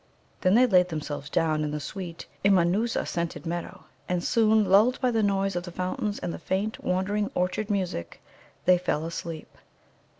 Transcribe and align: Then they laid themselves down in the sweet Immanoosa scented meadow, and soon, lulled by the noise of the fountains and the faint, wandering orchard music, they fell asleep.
Then 0.41 0.55
they 0.55 0.65
laid 0.65 0.89
themselves 0.89 1.29
down 1.29 1.63
in 1.63 1.69
the 1.69 1.79
sweet 1.79 2.25
Immanoosa 2.43 3.05
scented 3.05 3.45
meadow, 3.45 3.83
and 4.09 4.23
soon, 4.23 4.65
lulled 4.67 4.99
by 4.99 5.11
the 5.11 5.21
noise 5.21 5.55
of 5.55 5.61
the 5.61 5.71
fountains 5.71 6.17
and 6.17 6.33
the 6.33 6.39
faint, 6.39 6.83
wandering 6.83 7.29
orchard 7.35 7.69
music, 7.69 8.19
they 8.65 8.79
fell 8.79 9.05
asleep. 9.05 9.55